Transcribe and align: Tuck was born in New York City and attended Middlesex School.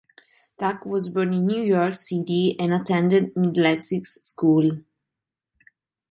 Tuck 0.57 0.83
was 0.83 1.09
born 1.09 1.31
in 1.31 1.45
New 1.45 1.61
York 1.61 1.93
City 1.93 2.55
and 2.59 2.73
attended 2.73 3.35
Middlesex 3.37 4.15
School. 4.23 4.79